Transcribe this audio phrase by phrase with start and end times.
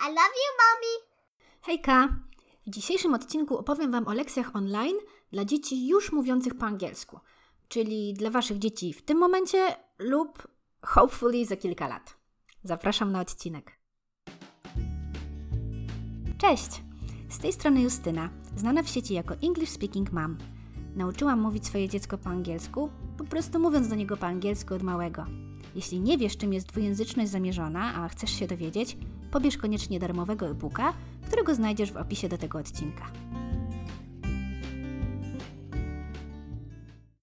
[0.00, 1.10] I love you, mommy.
[1.62, 2.08] Hejka!
[2.66, 4.96] W dzisiejszym odcinku opowiem Wam o lekcjach online
[5.32, 7.20] dla dzieci już mówiących po angielsku,
[7.68, 10.48] czyli dla Waszych dzieci w tym momencie lub
[10.82, 12.16] hopefully za kilka lat.
[12.64, 13.78] Zapraszam na odcinek.
[16.38, 16.82] Cześć!
[17.28, 20.38] Z tej strony Justyna, znana w sieci jako English Speaking Mom.
[20.96, 25.26] Nauczyłam mówić swoje dziecko po angielsku, po prostu mówiąc do niego po angielsku od małego.
[25.74, 28.96] Jeśli nie wiesz, czym jest dwujęzyczność zamierzona, a chcesz się dowiedzieć,
[29.30, 30.92] pobierz koniecznie darmowego e-booka,
[31.26, 33.10] którego znajdziesz w opisie do tego odcinka.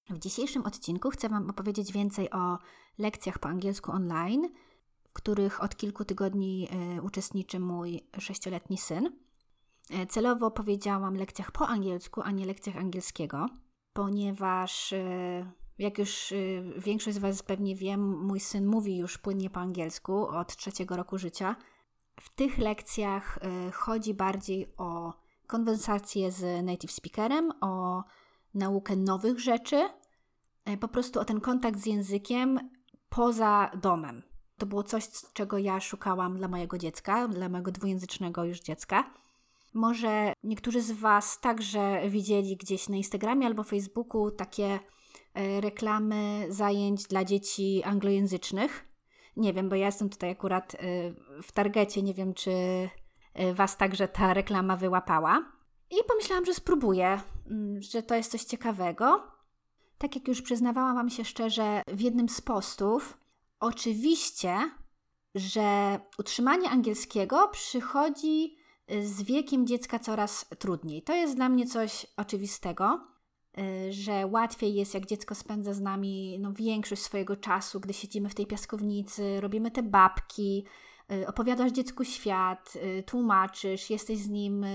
[0.10, 2.58] W dzisiejszym odcinku chcę Wam opowiedzieć więcej o
[2.98, 4.50] lekcjach po angielsku online,
[5.04, 6.68] w których od kilku tygodni
[6.98, 9.12] y, uczestniczy mój sześcioletni syn.
[9.90, 13.46] E, celowo powiedziałam lekcjach po angielsku, a nie lekcjach angielskiego,
[13.94, 15.46] ponieważ y,
[15.80, 20.28] jak już y, większość z Was pewnie wie, mój syn mówi już płynnie po angielsku
[20.28, 21.56] od trzeciego roku życia.
[22.20, 25.14] W tych lekcjach y, chodzi bardziej o
[25.48, 28.04] konwersację z native speakerem, o
[28.54, 29.90] naukę nowych rzeczy,
[30.70, 32.60] y, po prostu o ten kontakt z językiem
[33.10, 34.24] poza domem.
[34.58, 39.14] To było coś, czego ja szukałam dla mojego dziecka, dla mojego dwujęzycznego już dziecka.
[39.74, 44.80] Może niektórzy z Was także widzieli gdzieś na Instagramie albo Facebooku takie
[45.62, 48.88] reklamy zajęć dla dzieci anglojęzycznych.
[49.38, 50.78] Nie wiem, bo ja jestem tutaj akurat e,
[51.44, 52.52] w targecie, nie wiem, czy
[53.34, 55.52] e, Was także ta reklama wyłapała.
[55.92, 59.32] I pomyślałam, że spróbuję, mm, że to jest coś ciekawego.
[59.98, 63.18] Tak jak już przyznawałam Wam się szczerze w jednym z postów,
[63.60, 64.72] oczywiście,
[65.36, 68.58] że utrzymanie angielskiego przychodzi
[69.02, 71.04] z wiekiem dziecka coraz trudniej.
[71.04, 73.08] To jest dla mnie coś oczywistego.
[73.60, 78.30] Y, że łatwiej jest, jak dziecko spędza z nami no, większość swojego czasu, gdy siedzimy
[78.30, 80.66] w tej piaskownicy, robimy te babki,
[81.12, 84.66] y, opowiadasz dziecku świat, y, tłumaczysz, jesteś z nim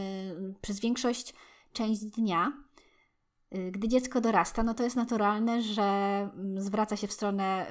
[0.62, 1.34] przez większość
[1.72, 2.52] część dnia.
[3.72, 7.66] Gdy dziecko dorasta, no to jest naturalne, że mm, zwraca się w stronę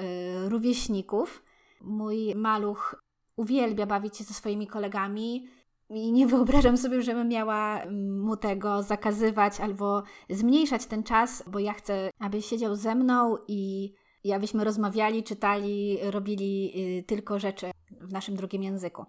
[0.47, 1.44] rówieśników.
[1.81, 3.03] Mój maluch
[3.35, 5.47] uwielbia bawić się ze swoimi kolegami,
[5.96, 11.59] i nie wyobrażam sobie, żebym miała mm, mu tego zakazywać albo zmniejszać ten czas, bo
[11.59, 13.94] ja chcę, aby siedział ze mną i,
[14.24, 19.06] i abyśmy rozmawiali, czytali, robili y, tylko rzeczy w naszym drugim języku.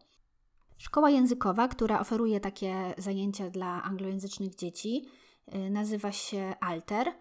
[0.78, 5.08] Szkoła językowa, która oferuje takie zajęcia dla anglojęzycznych dzieci,
[5.54, 7.12] y, nazywa się Alter.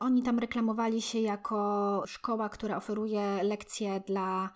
[0.00, 4.50] Oni tam reklamowali się jako szkoła, która oferuje lekcje dla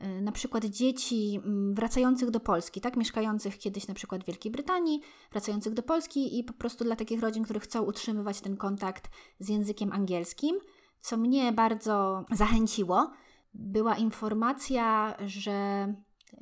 [0.00, 5.00] na przykład dzieci mm, wracających do Polski, tak, mieszkających kiedyś na przykład w Wielkiej Brytanii,
[5.32, 9.48] wracających do Polski i po prostu dla takich rodzin, które chcą utrzymywać ten kontakt z
[9.48, 10.58] językiem angielskim,
[11.00, 13.10] co mnie bardzo zachęciło,
[13.54, 15.86] była informacja, że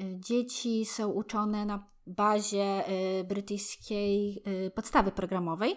[0.00, 2.88] y, dzieci są uczone na bazie
[3.20, 4.42] y, brytyjskiej
[4.74, 5.76] podstawy programowej.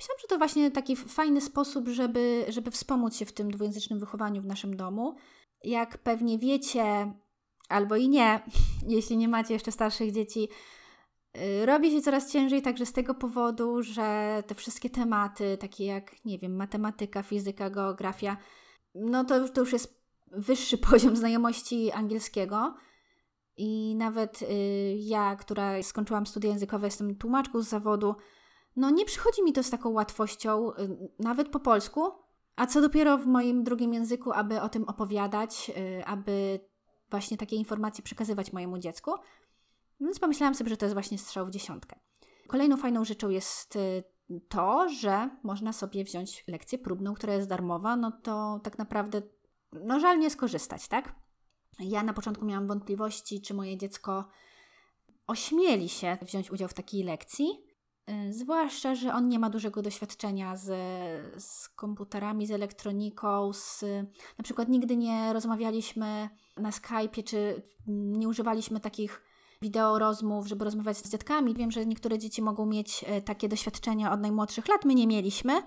[0.00, 4.42] Myślałam, że to właśnie taki fajny sposób, żeby, żeby wspomóc się w tym dwujęzycznym wychowaniu
[4.42, 5.16] w naszym domu
[5.64, 7.12] jak pewnie wiecie,
[7.68, 8.40] albo i nie,
[8.96, 10.48] jeśli nie macie jeszcze starszych dzieci,
[11.36, 16.24] y, robi się coraz ciężej także z tego powodu, że te wszystkie tematy, takie jak,
[16.24, 18.36] nie wiem, matematyka, fizyka, geografia,
[18.94, 22.74] no to, to już jest wyższy poziom znajomości angielskiego.
[23.56, 24.46] I nawet y,
[24.98, 28.14] ja, która skończyłam studia językowe, jestem tłumaczką z zawodu,
[28.76, 30.74] no nie przychodzi mi to z taką łatwością, y,
[31.18, 32.12] nawet po polsku,
[32.56, 36.60] a co dopiero w moim drugim języku, aby o tym opowiadać, y, aby
[37.10, 39.10] właśnie takie informacje przekazywać mojemu dziecku.
[40.00, 41.96] Więc pomyślałam sobie, że to jest właśnie strzał w dziesiątkę.
[42.48, 44.04] Kolejną fajną rzeczą jest y,
[44.48, 49.22] to, że można sobie wziąć lekcję próbną, która jest darmowa, no to tak naprawdę
[49.72, 51.14] no żal nie skorzystać, tak?
[51.78, 54.28] Ja na początku miałam wątpliwości, czy moje dziecko
[55.26, 57.46] ośmieli się wziąć udział w takiej lekcji,
[58.30, 60.66] zwłaszcza, że on nie ma dużego doświadczenia z,
[61.42, 63.84] z komputerami, z elektroniką, z,
[64.38, 69.22] na przykład nigdy nie rozmawialiśmy na Skype'ie, czy nie używaliśmy takich
[69.62, 71.54] wideo rozmów, żeby rozmawiać z dziadkami.
[71.54, 75.62] Wiem, że niektóre dzieci mogą mieć e, takie doświadczenia od najmłodszych lat, my nie mieliśmy.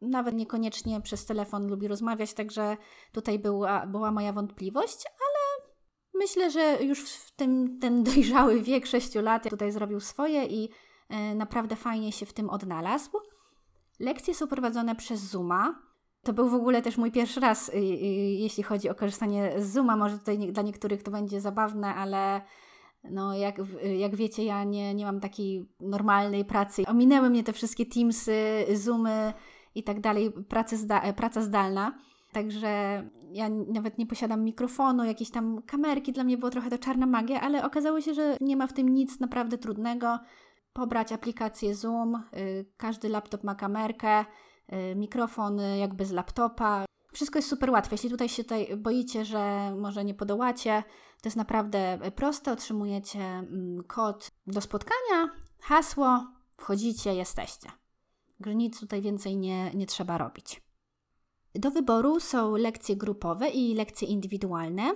[0.00, 2.76] Nawet niekoniecznie przez telefon lubi rozmawiać, także
[3.12, 5.68] tutaj była, była moja wątpliwość, ale
[6.14, 10.68] myślę, że już w tym ten dojrzały wiek 6 lat tutaj zrobił swoje i
[11.34, 13.10] naprawdę fajnie się w tym odnalazł.
[14.00, 15.82] Lekcje są prowadzone przez Zooma.
[16.22, 17.78] To był w ogóle też mój pierwszy raz, y, y,
[18.38, 19.96] jeśli chodzi o korzystanie z Zooma.
[19.96, 22.40] Może tutaj dla niektórych to będzie zabawne, ale
[23.10, 23.60] no jak,
[23.98, 26.82] jak wiecie, ja nie, nie mam takiej normalnej pracy.
[26.86, 29.32] Ominęły mnie te wszystkie Teamsy, Zoomy
[29.74, 31.98] i tak dalej, praca, zda, praca zdalna.
[32.32, 37.06] Także ja nawet nie posiadam mikrofonu, jakieś tam kamerki, dla mnie było trochę to czarna
[37.06, 40.18] magia, ale okazało się, że nie ma w tym nic naprawdę trudnego.
[40.76, 44.24] Pobrać aplikację Zoom, y, każdy laptop ma kamerkę,
[44.72, 46.84] y, mikrofon jakby z laptopa.
[47.12, 47.94] Wszystko jest super łatwe.
[47.94, 50.82] Jeśli tutaj się tutaj boicie, że może nie podołacie,
[51.22, 52.52] to jest naprawdę proste.
[52.52, 55.30] Otrzymujecie mm, kod do spotkania,
[55.60, 56.26] hasło,
[56.56, 57.68] wchodzicie, jesteście.
[58.46, 60.62] Nic tutaj więcej nie, nie trzeba robić.
[61.54, 64.94] Do wyboru są lekcje grupowe i lekcje indywidualne.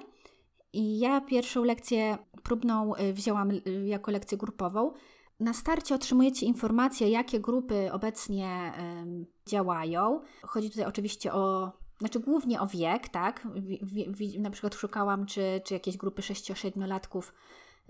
[0.72, 4.92] I ja pierwszą lekcję próbną y, wzięłam y, jako lekcję grupową.
[5.40, 8.72] Na starcie otrzymujecie informacje, jakie grupy obecnie
[9.46, 10.20] działają.
[10.42, 13.48] Chodzi tutaj oczywiście o, znaczy głównie o wiek, tak?
[14.38, 17.22] na przykład szukałam, czy, czy jakieś grupy 6-7-latków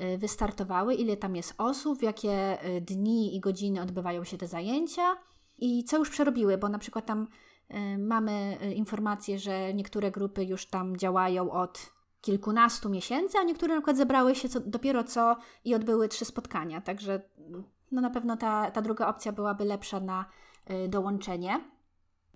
[0.01, 5.17] y, wystartowały, ile tam jest osób, w jakie dni i godziny odbywają się te zajęcia
[5.59, 7.27] i co już przerobiły, bo na przykład tam
[7.75, 13.75] Y, mamy y, informację, że niektóre grupy już tam działają od kilkunastu miesięcy, a niektóre
[13.75, 16.81] na przykład zebrały się co, dopiero co i odbyły trzy spotkania.
[16.81, 17.21] Także
[17.91, 20.25] no na pewno ta, ta druga opcja byłaby lepsza na
[20.71, 21.61] y, dołączenie.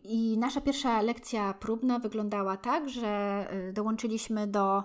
[0.02, 4.82] I nasza pierwsza lekcja próbna wyglądała tak, że dołączyliśmy do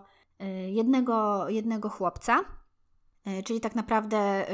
[0.68, 2.40] jednego, jednego chłopca.
[3.46, 4.46] Czyli tak naprawdę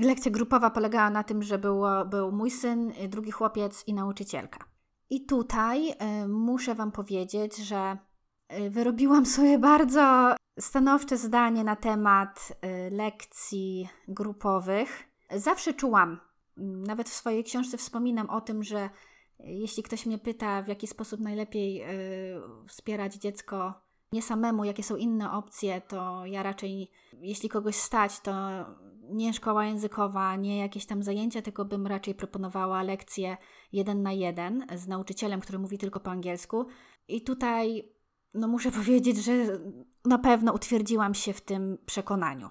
[0.00, 4.70] lekcja grupowa polegała na tym, że było, był mój syn, drugi chłopiec i nauczycielka.
[5.10, 7.98] I tutaj y, muszę Wam powiedzieć, że
[8.52, 15.09] y, wyrobiłam sobie bardzo stanowcze zdanie na temat y, lekcji grupowych.
[15.36, 16.20] Zawsze czułam,
[16.56, 18.90] nawet w swojej książce wspominam o tym, że
[19.38, 21.84] jeśli ktoś mnie pyta, w jaki sposób najlepiej
[22.66, 23.74] wspierać dziecko
[24.12, 26.90] nie samemu, jakie są inne opcje, to ja raczej,
[27.20, 28.32] jeśli kogoś stać, to
[29.02, 33.36] nie szkoła językowa, nie jakieś tam zajęcia, tylko bym raczej proponowała lekcje
[33.72, 36.66] jeden na jeden z nauczycielem, który mówi tylko po angielsku.
[37.08, 37.92] I tutaj,
[38.34, 39.32] no muszę powiedzieć, że
[40.04, 42.48] na pewno utwierdziłam się w tym przekonaniu.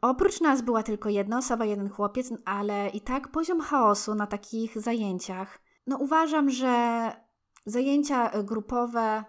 [0.00, 4.80] Oprócz nas była tylko jedna osoba, jeden chłopiec, ale i tak poziom chaosu na takich
[4.80, 5.58] zajęciach.
[5.86, 7.12] No uważam, że
[7.66, 9.24] zajęcia grupowe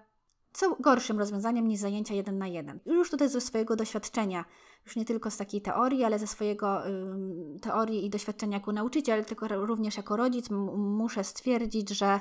[0.54, 2.80] są gorszym rozwiązaniem niż zajęcia jeden na jeden.
[2.86, 4.46] Już tutaj ze swojego doświadczenia,
[4.86, 9.26] już nie tylko z takiej teorii, ale ze swojego y, teorii i doświadczenia jako nauczyciel,
[9.26, 12.20] tylko również jako rodzic muszę stwierdzić, że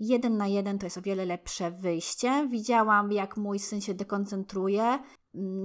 [0.00, 2.48] jeden na jeden to jest o wiele lepsze wyjście.
[2.50, 4.98] Widziałam, jak mój syn się dekoncentruje.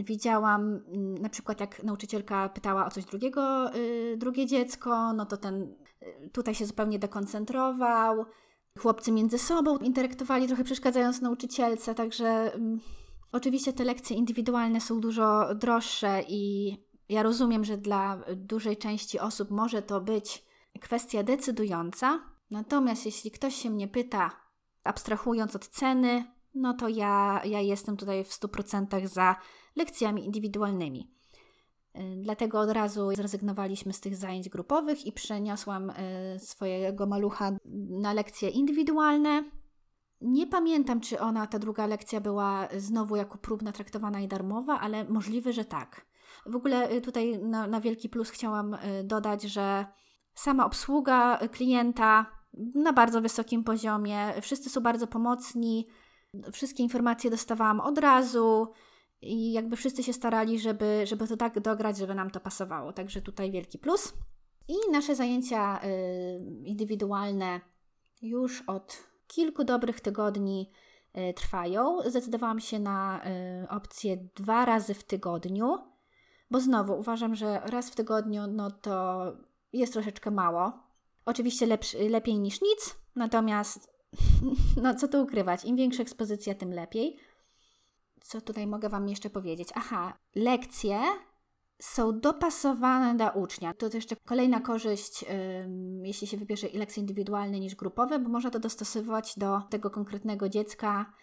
[0.06, 0.80] Widziałam
[1.21, 6.30] na przykład, jak nauczycielka pytała o coś drugiego, y, drugie dziecko, no to ten y,
[6.33, 8.25] tutaj się zupełnie dekoncentrował
[8.80, 12.80] chłopcy między sobą interaktowali, trochę przeszkadzając nauczycielce, także um,
[13.31, 16.74] oczywiście te lekcje indywidualne są dużo droższe i
[17.10, 20.45] ja rozumiem, że dla dużej części osób może to być
[20.81, 22.19] kwestia decydująca.
[22.51, 24.31] Natomiast jeśli ktoś się mnie pyta,
[24.83, 26.25] abstrahując od ceny,
[26.56, 29.36] no to ja, ja jestem tutaj w 100% za
[29.75, 31.12] lekcjami indywidualnymi.
[31.98, 35.94] Y, dlatego od razu zrezygnowaliśmy z tych zajęć grupowych i przeniosłam y,
[36.40, 37.51] swojego malucha
[37.90, 39.44] na lekcje indywidualne.
[40.22, 45.04] Nie pamiętam, czy ona, ta druga lekcja była znowu jako próbna traktowana i darmowa, ale
[45.04, 46.06] możliwe, że tak.
[46.45, 49.86] W ogóle y, tutaj na, na wielki plus chciałam dodać, że
[50.34, 52.25] sama obsługa klienta
[52.75, 55.88] na bardzo wysokim poziomie, wszyscy są bardzo pomocni,
[56.52, 58.68] wszystkie informacje dostawałam od razu
[59.22, 62.94] i jakby wszyscy się starali, żeby, żeby to tak dograć, żeby nam to pasowało.
[62.94, 64.14] Także tutaj wielki plus.
[64.68, 67.62] I nasze zajęcia y, indywidualne
[68.21, 70.71] już od kilku dobrych tygodni
[71.18, 71.98] y, trwają.
[72.06, 73.21] Zdecydowałam się na
[73.64, 75.78] y, opcję dwa razy w tygodniu,
[76.52, 79.24] bo znowu uważam, że raz w tygodniu no to
[79.74, 80.74] jest troszeczkę mało.
[81.26, 83.98] Oczywiście lepszy, lepiej niż nic, natomiast
[84.83, 87.18] no co tu ukrywać, im większa ekspozycja, tym lepiej
[88.21, 89.69] co tutaj mogę Wam jeszcze powiedzieć?
[89.75, 90.99] Aha, lekcje
[91.81, 93.73] są dopasowane do ucznia.
[93.73, 95.25] To jeszcze kolejna korzyść,
[96.04, 101.13] jeśli się wybierze lekcje indywidualne niż grupowe, bo można to dostosować do tego konkretnego dziecka.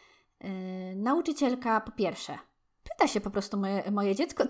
[0.97, 2.39] Nauczycielka po pierwsze
[2.83, 4.45] pyta się po prostu moje, moje dziecko,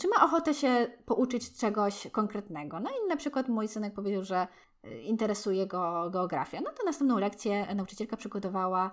[0.00, 2.80] czy ma ochotę się pouczyć czegoś konkretnego.
[2.80, 4.48] No i na przykład mój synek powiedział, że
[4.84, 6.60] y, interesuje go geografia.
[6.60, 8.90] No to następną lekcję nauczycielka przygotowała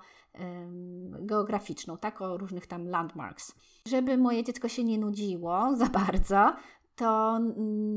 [1.19, 3.55] geograficzną, tak, o różnych tam landmarks.
[3.87, 6.53] Żeby moje dziecko się nie nudziło za bardzo,
[6.95, 7.39] to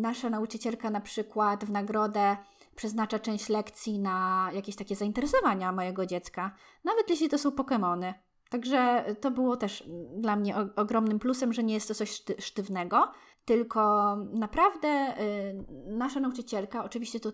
[0.00, 2.36] nasza nauczycielka na przykład w nagrodę
[2.76, 8.14] przeznacza część lekcji na jakieś takie zainteresowania mojego dziecka, nawet jeśli to są Pokémony.
[8.50, 9.84] Także to było też
[10.16, 13.12] dla mnie ogromnym plusem, że nie jest to coś sztywnego,
[13.44, 17.32] tylko naprawdę y, nasza nauczycielka, oczywiście to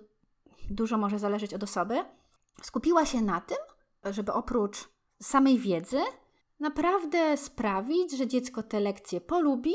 [0.71, 2.05] dużo może zależeć od osoby,
[2.63, 3.59] skupiła się na tym,
[4.05, 4.89] żeby oprócz
[5.23, 5.99] samej wiedzy
[6.61, 9.75] naprawdę sprawić, że dziecko te lekcje polubi,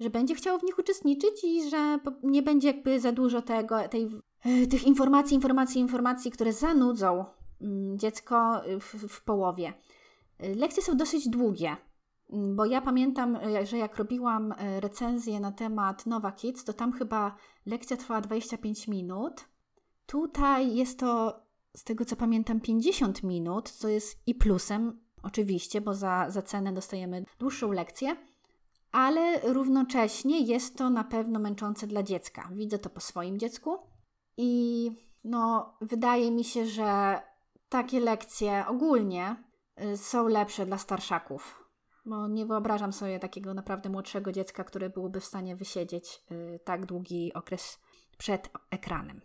[0.00, 4.10] że będzie chciało w nich uczestniczyć i że nie będzie jakby za dużo tego, tej,
[4.44, 7.24] e, tych informacji, informacji, informacji, które zanudzą
[7.60, 9.72] mm, dziecko w, w połowie.
[10.38, 11.76] E, lekcje są dosyć długie,
[12.30, 17.34] bo ja pamiętam, e, że jak robiłam recenzję na temat Nowa Kids, to tam chyba
[17.66, 19.44] lekcja trwała 25 minut.
[20.06, 21.40] Tutaj jest to,
[21.76, 26.72] z tego co pamiętam, 50 minut, co jest i plusem, oczywiście, bo za, za cenę
[26.72, 28.16] dostajemy dłuższą lekcję
[28.92, 32.48] ale równocześnie jest to na pewno męczące dla dziecka.
[32.52, 33.78] Widzę to po swoim dziecku
[34.36, 34.90] i
[35.24, 37.20] no, wydaje mi się, że
[37.68, 39.36] takie lekcje ogólnie
[39.96, 41.68] są lepsze dla starszaków.
[42.06, 46.86] Bo nie wyobrażam sobie takiego naprawdę młodszego dziecka, które byłoby w stanie wysiedzieć y, tak
[46.86, 47.78] długi okres
[48.18, 49.20] przed ekranem.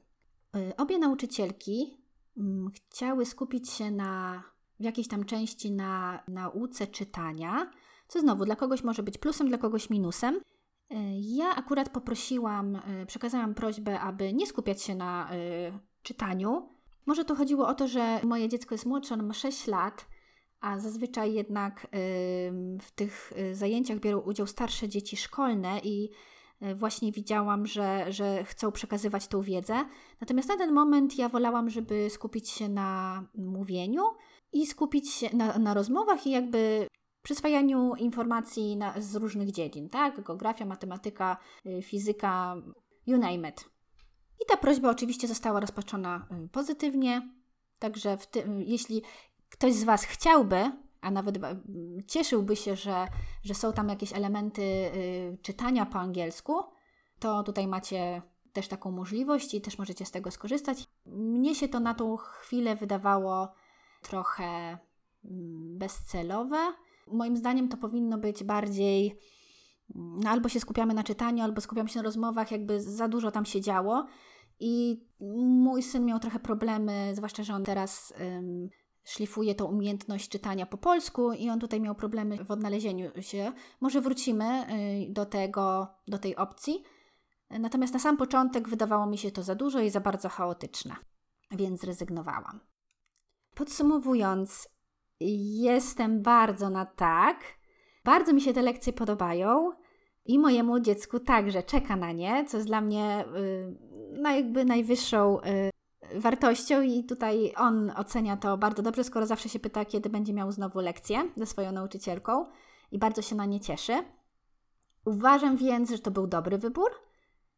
[0.55, 1.97] Y, obie nauczycielki
[2.37, 4.43] mm, chciały skupić się na,
[4.79, 7.71] w jakiejś tam części na nauce czytania,
[8.07, 10.41] co znowu dla kogoś może być plusem, dla kogoś minusem.
[11.19, 15.29] Ja akurat poprosiłam, przekazałam prośbę, aby nie skupiać się na
[16.03, 16.69] czytaniu.
[17.05, 20.07] Może to chodziło o to, że moje dziecko jest młodsze, ono ma 6 lat,
[20.63, 21.87] a zazwyczaj jednak
[22.81, 26.09] w tych zajęciach biorą udział starsze dzieci szkolne i
[26.75, 29.85] właśnie widziałam, że, że chcą przekazywać tą wiedzę.
[30.21, 34.03] Natomiast na ten moment ja wolałam, żeby skupić się na mówieniu
[34.53, 36.87] i skupić się na, na rozmowach i jakby
[37.23, 40.23] przyswajaniu informacji na, z różnych dziedzin, tak?
[40.23, 42.55] Geografia, matematyka, y, fizyka,
[43.07, 43.65] you name it.
[44.41, 47.29] I ta prośba oczywiście została rozpatrzona y, pozytywnie,
[47.79, 49.01] także tym, jeśli
[49.53, 51.37] ktoś z Was chciałby, a nawet
[52.07, 53.07] cieszyłby się, że,
[53.43, 56.53] że są tam jakieś elementy y, czytania po angielsku,
[57.19, 58.21] to tutaj macie
[58.53, 60.87] też taką możliwość i też możecie z tego skorzystać.
[61.05, 63.53] Mnie się to na tą chwilę wydawało
[64.01, 64.77] trochę
[65.25, 66.73] mm, bezcelowe,
[67.07, 69.17] Moim zdaniem to powinno być bardziej
[69.95, 73.45] no, albo się skupiamy na czytaniu, albo skupiamy się na rozmowach, jakby za dużo tam
[73.45, 74.05] się działo.
[74.59, 78.13] I mój syn miał trochę problemy, zwłaszcza, że on teraz
[79.03, 83.51] szlifuje tą umiejętność czytania po polsku i on tutaj miał problemy w odnalezieniu się.
[83.81, 84.65] Może wrócimy
[85.09, 86.83] y, do tego, do tej opcji.
[87.49, 90.95] Natomiast na sam początek wydawało mi się to za dużo i za bardzo chaotyczne,
[91.51, 92.59] więc zrezygnowałam.
[93.55, 94.69] Podsumowując,
[95.19, 97.37] Jestem bardzo na tak.
[98.03, 99.71] Bardzo mi się te lekcje podobają
[100.25, 103.25] i mojemu dziecku także czeka na nie, co jest dla mnie
[104.25, 105.69] y, jakby najwyższą y,
[106.17, 110.51] wartością i tutaj on ocenia to bardzo dobrze, skoro zawsze się pyta, kiedy będzie miał
[110.51, 112.45] znowu lekcję ze swoją nauczycielką
[112.91, 114.03] i bardzo się na nie cieszy.
[115.05, 116.91] Uważam więc, że to był dobry wybór.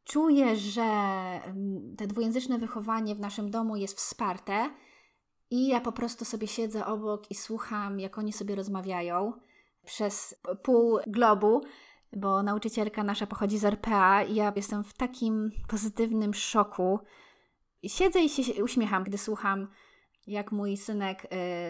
[0.03, 4.69] Czuję, że mm, te dwujęzyczne wychowanie w naszym domu jest wsparte
[5.50, 9.33] i ja po prostu sobie siedzę obok i słucham, jak oni sobie rozmawiają
[9.85, 11.62] przez pół globu,
[12.13, 17.00] bo nauczycielka nasza pochodzi z RPA i ja jestem w takim pozytywnym szoku.
[17.88, 19.68] Siedzę i się uśmiecham, gdy słucham,
[20.27, 21.27] jak mój synek y,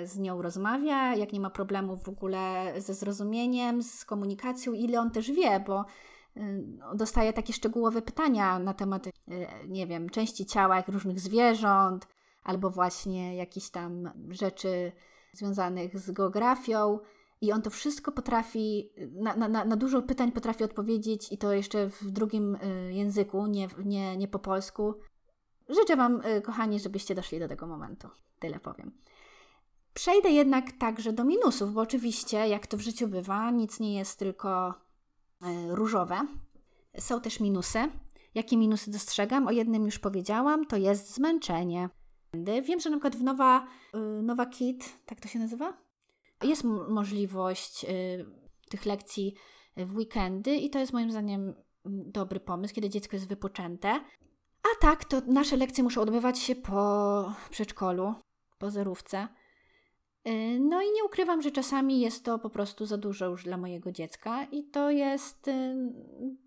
[0.08, 5.12] z nią rozmawia, jak nie ma problemów w ogóle ze zrozumieniem, z komunikacją, ile on
[5.12, 5.86] też wie, bo
[6.38, 6.42] y,
[6.96, 9.12] dostaje takie szczegółowe pytania na temat, y,
[9.68, 12.08] nie wiem, części ciała jak różnych zwierząt,
[12.44, 14.92] albo właśnie jakieś tam rzeczy
[15.34, 17.00] związanych z geografią.
[17.42, 21.90] I on to wszystko potrafi, na, na, na dużo pytań potrafi odpowiedzieć i to jeszcze
[21.90, 22.58] w drugim
[22.90, 24.96] języku, nie, nie, nie po polsku.
[25.70, 28.08] Życzę Wam, y, kochani, żebyście doszli do tego momentu.
[28.40, 28.92] Tyle powiem.
[29.94, 34.20] Przejdę jednak także do minusów, bo oczywiście, jak to w życiu bywa, nic nie jest
[34.20, 36.28] tylko y, różowe.
[37.00, 37.80] Są też minusy.
[38.36, 39.48] Jakie minusy dostrzegam?
[39.48, 41.90] O jednym już powiedziałam, to jest zmęczenie.
[42.64, 45.78] Wiem, że na przykład w Nowa, y, Nowa Kit, tak to się nazywa?
[46.44, 47.86] Jest możliwość
[48.70, 49.36] tych lekcji
[49.78, 51.54] w weekendy i to jest moim zdaniem
[51.86, 54.00] dobry pomysł, kiedy dziecko jest wypoczęte.
[54.76, 58.14] A tak, to nasze lekcje muszą odbywać się po przedszkolu,
[58.58, 59.28] po zerówce.
[60.28, 63.58] Y, no i nie ukrywam, że czasami jest to po prostu za dużo już dla
[63.58, 65.50] mojego dziecka i to jest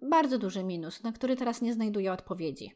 [0.02, 2.74] bardzo duży minus, na który teraz nie znajduję odpowiedzi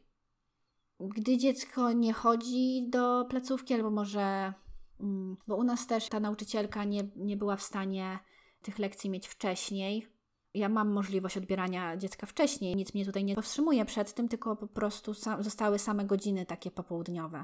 [0.99, 4.53] gdy dziecko nie chodzi do placówki, albo może,
[4.99, 8.19] mm, bo u nas też ta nauczycielka nie, nie była w stanie
[8.61, 10.07] tych lekcji mieć wcześniej.
[10.53, 14.67] Ja mam możliwość odbierania dziecka wcześniej, nic mnie tutaj nie powstrzymuje przed tym, tylko po
[14.67, 17.43] prostu zostały same godziny takie popołudniowe.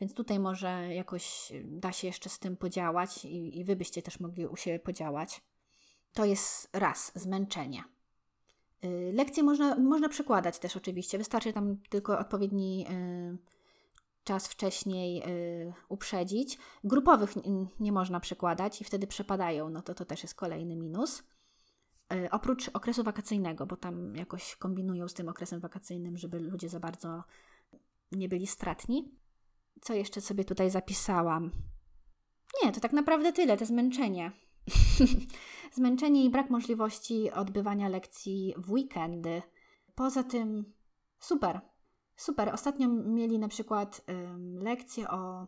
[0.00, 4.20] Więc tutaj może jakoś da się jeszcze z tym podziałać i, i wy byście też
[4.20, 5.40] mogli u siebie podziałać.
[6.12, 7.84] To jest raz, zmęczenie.
[8.84, 13.38] Y, lekcje można, można przekładać też oczywiście, wystarczy tam tylko odpowiedni y,
[14.24, 16.58] czas wcześniej y, uprzedzić.
[16.84, 17.34] Grupowych
[17.80, 21.22] nie można przekładać i wtedy przepadają, no to to też jest kolejny minus.
[22.12, 26.80] Y, oprócz okresu wakacyjnego, bo tam jakoś kombinują z tym okresem wakacyjnym, żeby ludzie za
[26.80, 27.24] bardzo
[28.12, 29.14] nie byli stratni.
[29.80, 31.50] Co jeszcze sobie tutaj zapisałam?
[32.62, 34.32] Nie, to tak naprawdę tyle, to zmęczenie.
[35.76, 39.42] zmęczenie i brak możliwości odbywania lekcji w weekendy.
[39.94, 40.72] Poza tym
[41.18, 41.60] super,
[42.16, 42.50] super.
[42.54, 45.46] Ostatnio mieli na przykład ym, lekcje o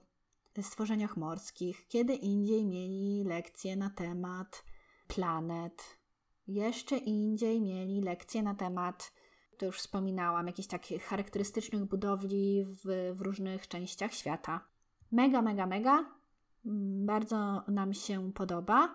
[0.63, 4.65] stworzeniach morskich, kiedy indziej mieli lekcje na temat
[5.09, 5.98] planet,
[6.49, 9.13] jeszcze indziej mieli lekcje na temat,
[9.59, 14.61] to już wspominałam, jakichś takich charakterystycznych budowli w, w różnych częściach świata.
[15.13, 16.05] Mega, mega, mega.
[17.05, 18.95] Bardzo nam się podoba.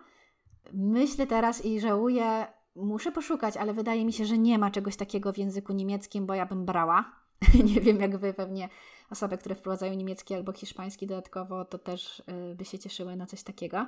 [0.74, 5.34] Myślę teraz i żałuję, muszę poszukać, ale wydaje mi się, że nie ma czegoś takiego
[5.34, 7.24] w języku niemieckim, bo ja bym brała.
[7.74, 8.70] nie wiem, jak wy pewnie
[9.10, 12.20] osoby, które wprowadzają niemiecki albo hiszpański dodatkowo, to też
[12.52, 13.86] y, by się cieszyły na coś takiego.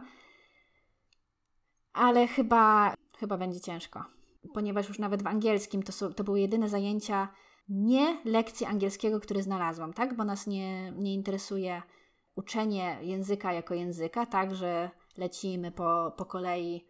[1.95, 4.05] Ale chyba, chyba będzie ciężko,
[4.53, 7.27] ponieważ już nawet w angielskim to, to były jedyne zajęcia,
[7.69, 10.15] nie lekcje angielskiego, które znalazłam, tak?
[10.15, 11.81] Bo nas nie, nie interesuje
[12.35, 16.85] uczenie języka jako języka, tak, że lecimy po, po kolei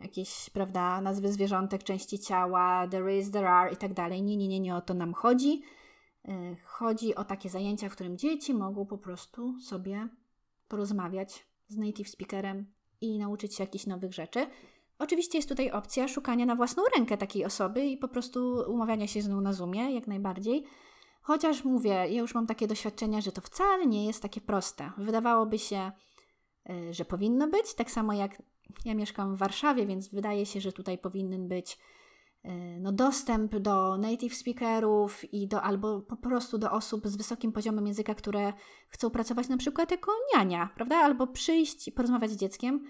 [0.00, 4.22] jakieś, prawda, nazwy zwierzątek, części ciała, there is, there are i tak dalej.
[4.22, 5.62] Nie, nie, nie, nie o to nam chodzi.
[6.28, 10.08] Y, chodzi o takie zajęcia, w którym dzieci mogą po prostu sobie
[10.68, 12.73] porozmawiać z native speakerem
[13.04, 14.46] i nauczyć się jakichś nowych rzeczy.
[14.98, 19.22] Oczywiście jest tutaj opcja szukania na własną rękę takiej osoby i po prostu umawiania się
[19.22, 20.64] z nią na Zoomie, jak najbardziej.
[21.22, 24.92] Chociaż mówię, ja już mam takie doświadczenia, że to wcale nie jest takie proste.
[24.98, 25.92] Wydawałoby się,
[26.70, 28.42] y, że powinno być, tak samo jak
[28.84, 31.78] ja mieszkam w Warszawie, więc wydaje się, że tutaj powinien być
[32.80, 37.86] no, dostęp do native speakerów i do, albo po prostu do osób z wysokim poziomem
[37.86, 38.52] języka, które
[38.88, 40.96] chcą pracować na przykład jako niania, prawda?
[40.96, 42.84] Albo przyjść i porozmawiać z dzieckiem.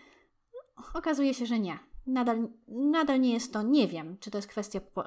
[0.95, 1.79] Okazuje się, że nie.
[2.07, 5.05] Nadal, nadal nie jest to, nie wiem, czy to jest kwestia po,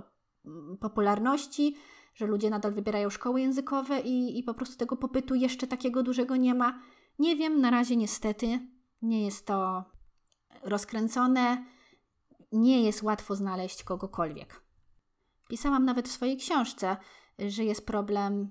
[0.80, 1.76] popularności,
[2.16, 6.36] że ludzie nadal wybierają szkoły językowe i, i po prostu tego popytu jeszcze takiego dużego
[6.36, 6.80] nie ma.
[7.20, 8.60] Nie wiem, na razie niestety
[9.02, 9.84] nie jest to
[10.64, 11.66] rozkręcone,
[12.52, 14.62] nie jest łatwo znaleźć kogokolwiek.
[15.50, 16.98] Pisałam nawet w swojej książce,
[17.40, 18.50] że jest problem,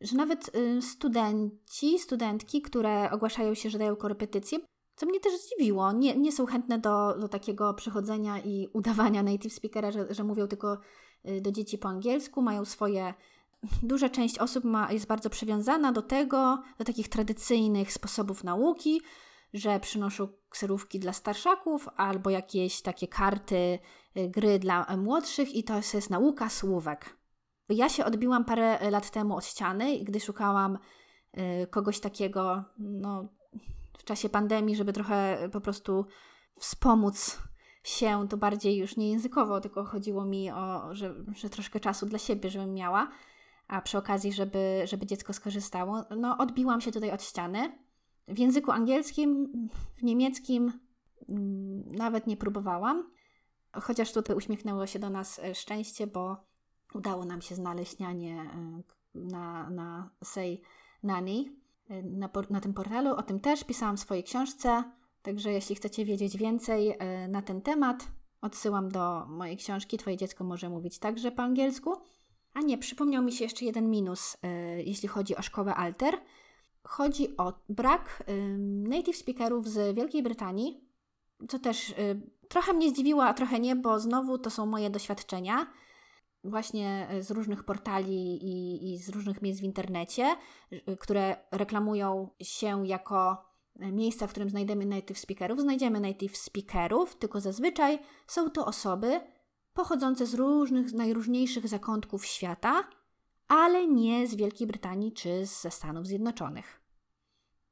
[0.00, 4.58] że nawet y, studenci, studentki, które ogłaszają się, że dają korepetycje,
[4.96, 9.52] co mnie też zdziwiło, nie, nie są chętne do, do takiego przychodzenia i udawania native
[9.52, 10.78] speakera, że, że mówią tylko
[11.28, 13.14] y, do dzieci po angielsku, mają swoje.
[13.82, 19.00] Duża część osób ma, jest bardzo przywiązana do tego, do takich tradycyjnych sposobów nauki,
[19.54, 23.78] że przynoszą kserówki dla starszaków albo jakieś takie karty,
[24.16, 27.16] y, gry dla młodszych i to jest nauka słówek.
[27.68, 30.78] Ja się odbiłam parę lat temu od ściany, gdy szukałam
[31.62, 33.28] y, kogoś takiego, no,
[33.98, 36.06] w czasie pandemii, żeby trochę po prostu
[36.58, 37.38] wspomóc
[37.84, 42.18] się, to bardziej już nie językowo, tylko chodziło mi o, że, że troszkę czasu dla
[42.18, 43.10] siebie, żebym miała,
[43.68, 46.04] a przy okazji, żeby, żeby dziecko skorzystało.
[46.16, 47.83] No, odbiłam się tutaj od ściany.
[48.28, 49.52] W języku angielskim,
[49.96, 50.72] w niemieckim
[51.28, 53.10] mm, nawet nie próbowałam,
[53.72, 56.36] chociaż tutaj uśmiechnęło się do nas e, szczęście, bo
[56.94, 58.14] udało nam się znaleźć e,
[59.14, 60.60] na, na Say
[61.02, 61.44] Nanny
[61.88, 63.14] e, na, na tym portalu.
[63.14, 64.84] O tym też pisałam w swojej książce,
[65.22, 68.08] także jeśli chcecie wiedzieć więcej na ten temat,
[68.40, 69.98] odsyłam do mojej książki.
[69.98, 71.92] Twoje dziecko może mówić także po angielsku.
[72.54, 74.36] A nie, przypomniał mi się jeszcze jeden minus,
[74.84, 76.18] jeśli chodzi o szkołę Alter–
[76.84, 78.22] chodzi o brak
[78.88, 80.84] native speakerów z Wielkiej Brytanii,
[81.48, 81.94] co też y,
[82.48, 85.66] trochę mnie zdziwiło, a trochę nie, bo znowu to są moje doświadczenia
[86.44, 90.36] właśnie y, z różnych portali i, i z różnych miejsc w internecie,
[90.72, 93.44] y, które reklamują się jako
[93.76, 95.60] miejsca, w którym znajdziemy native speakerów.
[95.60, 99.20] Znajdziemy native speakerów, tylko zazwyczaj są to osoby
[99.74, 102.84] pochodzące z różnych, najróżniejszych zakątków świata,
[103.48, 106.80] ale nie z Wielkiej Brytanii czy ze Stanów Zjednoczonych.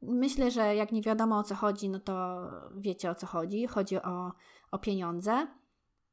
[0.02, 3.66] Myślę, że jak nie wiadomo o co chodzi, no to wiecie o co chodzi.
[3.66, 4.32] Chodzi o,
[4.70, 5.46] o pieniądze.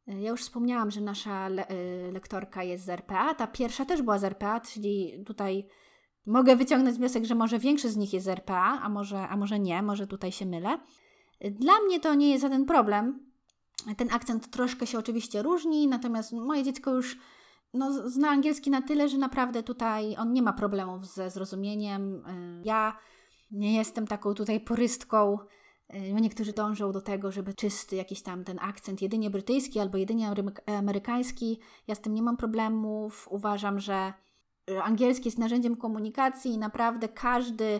[0.08, 3.34] Ja już wspomniałam, że nasza le y, lektorka jest z RPA.
[3.34, 5.68] Ta pierwsza też była z RPA, czyli tutaj
[6.26, 9.60] mogę wyciągnąć wniosek, że może większość z nich jest z RPA, a może, a może
[9.60, 10.80] nie, może tutaj się mylę.
[11.52, 13.30] Dla mnie to nie jest żaden problem.
[13.98, 17.18] Ten akcent troszkę się oczywiście różni, natomiast moje dziecko już
[17.74, 22.16] no, zna angielski na tyle, że naprawdę tutaj on nie ma problemów ze zrozumieniem.
[22.16, 22.98] Y, ja
[23.52, 25.38] nie jestem taką tutaj porystką.
[25.94, 29.98] Y, no, niektórzy dążą do tego, żeby czysty jakiś tam ten akcent jedynie brytyjski albo
[29.98, 30.32] jedynie
[30.66, 31.60] amerykański.
[31.88, 33.28] Ja z tym nie mam problemów.
[33.32, 34.14] Uważam, że,
[34.84, 37.80] angielski jest narzędziem komunikacji i naprawdę każdy y,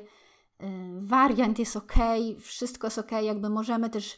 [1.02, 1.94] wariant jest ok,
[2.40, 4.18] wszystko jest ok, jakby możemy też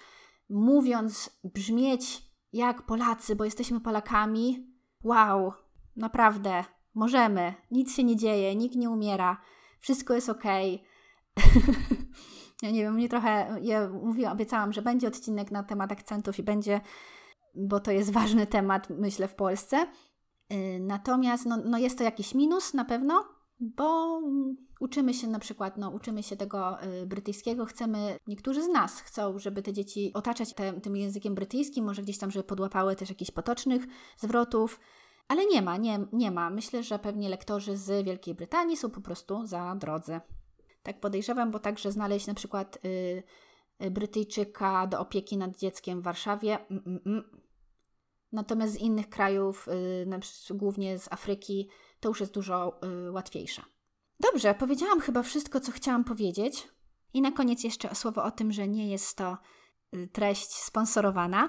[0.50, 4.71] mówiąc brzmieć jak Polacy, bo jesteśmy Polakami.
[5.04, 5.54] Wow,
[5.96, 9.42] naprawdę, możemy, nic się nie dzieje, nikt nie umiera,
[9.80, 10.44] wszystko jest ok.
[12.64, 16.44] ja nie wiem, mnie trochę, ja mówiłam, obiecałam, że będzie odcinek na temat akcentów i
[16.44, 16.82] będzie,
[17.56, 19.88] bo to jest ważny temat, myślę, w Polsce.
[20.54, 23.26] Y, natomiast no, no jest to jakiś minus na pewno,
[23.60, 24.20] bo
[24.82, 29.40] uczymy się na przykład, no, uczymy się tego y, brytyjskiego, chcemy, niektórzy z nas chcą,
[29.40, 33.32] żeby te dzieci otaczać te, tym językiem brytyjskim, może gdzieś tam, żeby podłapały też jakichś
[33.32, 34.80] potocznych zwrotów,
[35.28, 36.50] ale nie ma, nie, nie ma.
[36.50, 40.20] Myślę, że pewnie lektorzy z Wielkiej Brytanii są po prostu za drodzy.
[40.84, 43.24] Tak podejrzewam, bo także znaleźć na przykład y,
[43.84, 46.58] y, Brytyjczyka do opieki nad dzieckiem w Warszawie.
[46.70, 47.24] Mm, mm.
[48.32, 52.80] Natomiast z innych krajów, y, przykład głównie z Afryki, to już jest dużo
[53.12, 53.62] łatwiejsze.
[54.22, 56.68] Dobrze, powiedziałam chyba wszystko, co chciałam powiedzieć.
[57.14, 59.38] I na koniec jeszcze słowo o tym, że nie jest to
[59.96, 61.46] y, treść sponsorowana.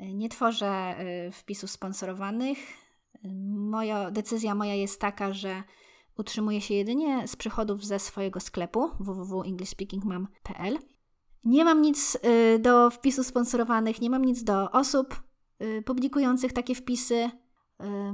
[0.00, 0.94] Y, nie tworzę
[1.28, 2.58] y, wpisów sponsorowanych.
[3.54, 5.62] Moja decyzja moja jest taka, że
[6.18, 10.78] utrzymuję się jedynie z przychodów ze swojego sklepu www.englishspeakingmam.pl.
[11.44, 12.18] Nie mam nic
[12.58, 15.22] do wpisów sponsorowanych, nie mam nic do osób
[15.84, 17.30] publikujących takie wpisy.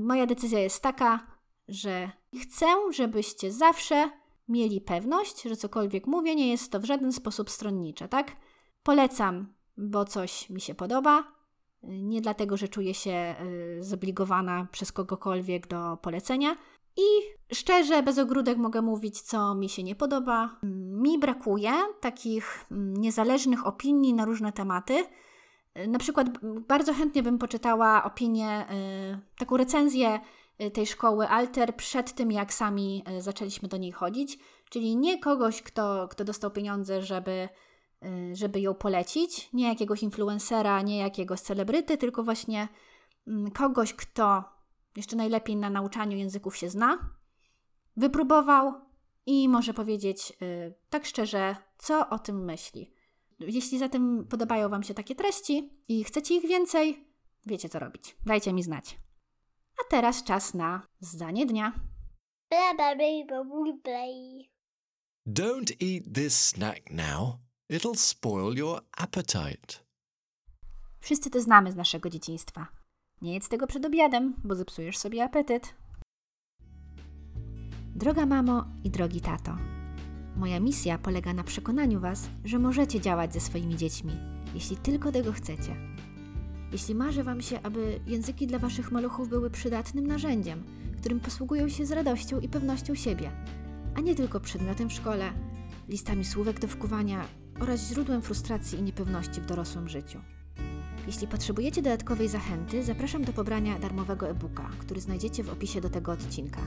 [0.01, 1.40] Moja decyzja jest taka,
[1.71, 2.11] że
[2.43, 4.11] chcę, żebyście zawsze
[4.49, 8.37] mieli pewność, że cokolwiek mówię, nie jest to w żaden sposób stronnicze, tak?
[8.83, 11.25] Polecam, bo coś mi się podoba.
[11.83, 13.35] Nie dlatego, że czuję się
[13.79, 16.57] y, zobligowana przez kogokolwiek do polecenia.
[16.97, 17.03] I
[17.55, 20.59] szczerze, bez ogródek mogę mówić, co mi się nie podoba.
[21.03, 25.05] Mi brakuje takich mm, niezależnych opinii na różne tematy.
[25.89, 26.27] Na przykład
[26.69, 28.67] bardzo chętnie bym poczytała opinię,
[29.15, 30.21] y, taką recenzję
[30.73, 34.39] tej szkoły Alter przed tym, jak sami y, zaczęliśmy do niej chodzić.
[34.71, 37.49] Czyli nie kogoś, kto, kto dostał pieniądze, żeby,
[38.05, 42.69] y, żeby ją polecić, nie jakiegoś influencera, nie jakiegoś celebryty, tylko właśnie
[43.27, 44.45] mm, kogoś, kto
[44.97, 46.99] jeszcze najlepiej na nauczaniu języków się zna,
[47.97, 48.73] wypróbował
[49.27, 50.39] i może powiedzieć
[50.91, 52.95] tak szczerze, co o tym myśli.
[53.41, 57.09] Jeśli zatem podobają Wam się takie treści i chcecie ich więcej,
[57.47, 58.17] wiecie co robić.
[58.27, 58.99] Dajcie mi znać.
[59.81, 61.73] A teraz czas na zdanie dnia.
[65.27, 67.39] Don't eat this snack now.
[67.71, 69.85] It'll spoil your appetite.
[71.01, 72.67] Wszyscy to znamy z naszego dzieciństwa.
[73.23, 75.75] Nie jedz tego przed obiadem, bo zepsujesz sobie apetyt.
[77.95, 79.57] Droga mamo i drogi tato,
[80.37, 84.13] moja misja polega na przekonaniu Was, że możecie działać ze swoimi dziećmi,
[84.55, 85.77] jeśli tylko tego chcecie.
[86.73, 90.63] Jeśli marzy Wam się, aby języki dla Waszych maluchów były przydatnym narzędziem,
[91.01, 93.31] którym posługują się z radością i pewnością siebie,
[93.95, 95.33] a nie tylko przedmiotem w szkole,
[95.89, 97.25] listami słówek do wkuwania
[97.61, 100.19] oraz źródłem frustracji i niepewności w dorosłym życiu.
[101.07, 106.13] Jeśli potrzebujecie dodatkowej zachęty, zapraszam do pobrania darmowego e-booka, który znajdziecie w opisie do tego
[106.13, 106.61] odcinka.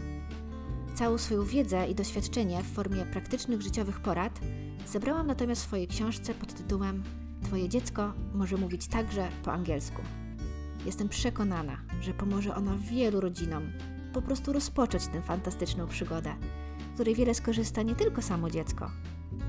[0.95, 4.39] Całą swoją wiedzę i doświadczenie w formie praktycznych życiowych porad
[4.87, 7.03] zebrałam natomiast w swojej książce pod tytułem
[7.43, 10.01] Twoje dziecko może mówić także po angielsku.
[10.85, 13.63] Jestem przekonana, że pomoże ona wielu rodzinom
[14.13, 16.35] po prostu rozpocząć tę fantastyczną przygodę,
[16.79, 18.91] w której wiele skorzysta nie tylko samo dziecko,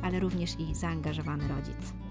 [0.03, 2.04] ale również i zaangażowany rodzic.